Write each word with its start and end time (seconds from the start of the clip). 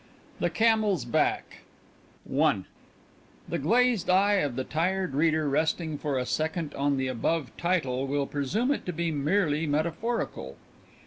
THE 0.39 0.49
CAMEL'S 0.49 1.05
BACK 1.05 1.57
The 2.25 2.63
glazed 3.59 4.09
eye 4.09 4.33
of 4.37 4.55
the 4.55 4.63
tired 4.63 5.13
reader 5.13 5.47
resting 5.47 5.99
for 5.99 6.17
a 6.17 6.25
second 6.25 6.73
on 6.73 6.97
the 6.97 7.05
above 7.07 7.51
title 7.55 8.07
will 8.07 8.25
presume 8.25 8.71
it 8.71 8.83
to 8.87 8.93
be 8.93 9.11
merely 9.11 9.67
metaphorical. 9.67 10.57